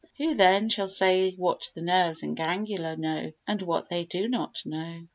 Who, 0.17 0.33
then, 0.33 0.69
shall 0.69 0.87
say 0.87 1.33
what 1.35 1.69
the 1.75 1.81
nerves 1.83 2.23
and 2.23 2.35
ganglia 2.35 2.97
know 2.97 3.33
and 3.45 3.61
what 3.61 3.89
they 3.89 4.03
do 4.03 4.27
not 4.27 4.59
know? 4.65 5.03